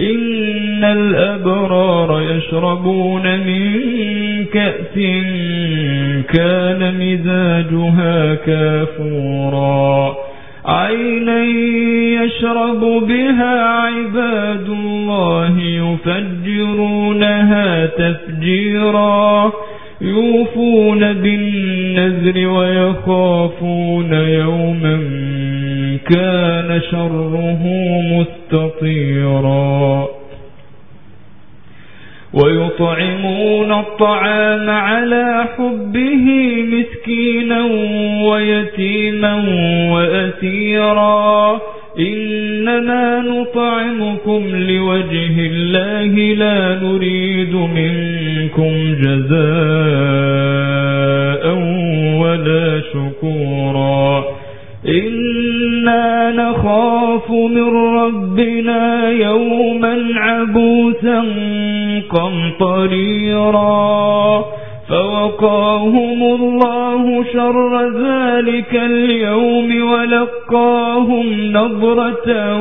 إن 0.00 0.84
الأبرار 0.84 2.22
يشربون 2.22 3.22
من 3.22 3.64
كأس 4.44 4.94
كان 6.34 6.94
مزاجها 7.00 8.34
كافورا. 8.34 10.16
عينا 10.64 11.44
يشرب 12.24 12.80
بها 12.80 13.64
عباد 13.64 14.68
الله 14.68 15.60
يفجرونها 15.60 17.86
تفجيرا. 17.86 19.52
يوفون 20.00 21.12
بالنذر 21.12 22.48
ويخافون 22.48 24.12
يوما 24.12 25.00
كان 26.04 26.80
شره 26.90 27.62
مستطيرا. 28.12 30.08
ويطعمون 32.34 33.72
الطعام 33.72 34.70
على 34.70 35.44
حبه 35.56 36.26
مسكينا 36.72 37.64
ويتيما 38.28 39.34
وأسيرا. 39.92 41.60
إنما 41.98 43.20
نطعمكم 43.20 44.42
لوجه 44.56 45.34
الله 45.38 46.34
لا 46.34 46.80
نريد 46.82 47.54
منكم 47.54 48.94
جزاء 49.02 49.38
ولا 52.20 52.80
شكورا. 52.92 54.24
نخاف 56.58 57.30
من 57.30 57.76
ربنا 57.76 59.10
يوما 59.10 60.08
عبوسا 60.14 61.24
قمطريرا 62.10 63.64
فوقاهم 64.88 66.22
الله 66.22 67.24
شر 67.32 67.88
ذلك 67.88 68.74
اليوم 68.74 69.90
ولقاهم 69.90 71.52
نظرة 71.52 72.60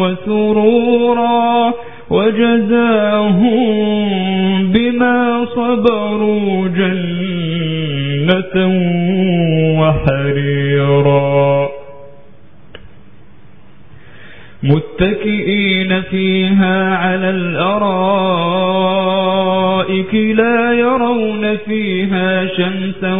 وسرورا 0.00 1.72
وجزاهم 2.10 3.52
بما 4.72 5.46
صبروا 5.54 6.68
جنة 6.68 8.56
وحريرا 9.80 10.69
متكئين 14.62 16.02
فيها 16.02 16.96
على 16.96 17.30
الأرائك 17.30 17.74
لا 20.14 20.72
يرون 20.72 21.56
فيها 21.56 22.46
شمسا 22.46 23.14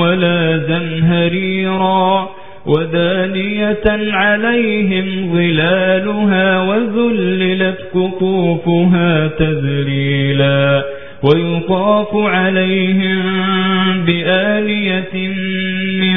ولا 0.00 0.58
زمهريرا 0.68 2.28
ودانية 2.66 4.12
عليهم 4.12 5.32
ظلالها 5.32 6.60
وذللت 6.60 7.78
قطوفها 7.94 9.26
تذليلا 9.38 10.84
ويطاف 11.22 12.08
عليهم 12.14 13.22
بآلية 14.06 15.28
من 16.00 16.16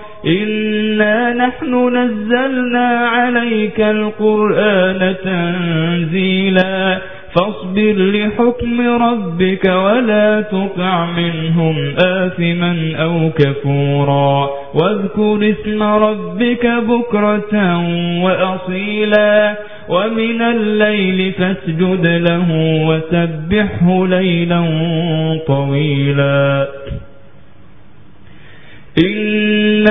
إنا 0.25 1.33
نحن 1.33 1.97
نزلنا 1.97 2.87
عليك 3.07 3.79
القرآن 3.81 5.15
تنزيلا 5.23 6.97
فاصبر 7.35 7.93
لحكم 7.97 8.81
ربك 9.03 9.65
ولا 9.65 10.41
تطع 10.41 11.05
منهم 11.11 11.75
آثما 11.97 12.91
أو 13.03 13.29
كفورا 13.37 14.49
واذكر 14.73 15.49
اسم 15.53 15.83
ربك 15.83 16.65
بكرة 16.65 17.77
وأصيلا 18.23 19.55
ومن 19.89 20.41
الليل 20.41 21.31
فاسجد 21.31 22.07
له 22.07 22.47
وسبحه 22.87 24.07
ليلا 24.07 24.61
طويلا 25.47 26.67
إن 28.97 29.87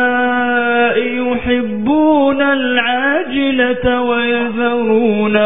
هؤلاء 0.00 0.98
يحبون 0.98 2.42
العاجلة 2.42 4.00
ويذرون 4.02 5.36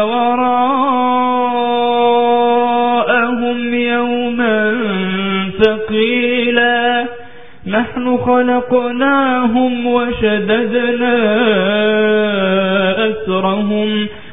وراءهم 2.01 3.73
يوما 3.73 4.75
ثقيلا 5.63 7.05
نحن 7.67 8.17
خلقناهم 8.17 9.85
وشددنا 9.87 11.15
أمثالهم 13.05 14.07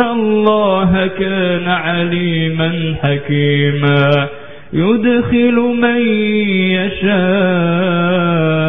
إن 0.00 0.06
الله 0.06 1.06
كان 1.06 1.68
عليما 1.68 2.94
حكيما 3.02 4.28
يدخل 4.72 5.54
من 5.54 5.98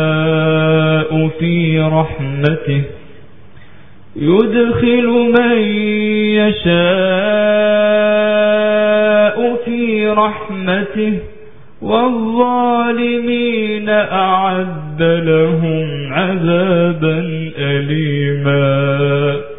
يشاء 0.01 1.29
في 1.39 1.79
رحمته 1.79 2.81
يدخل 4.15 5.07
من 5.37 5.57
يشاء 7.81 9.55
في 9.65 10.07
رحمته 10.07 11.13
والظالمين 11.81 13.09
أعد 13.89 15.01
لهم 15.01 16.13
عذابا 16.13 17.19
أليما 17.57 19.50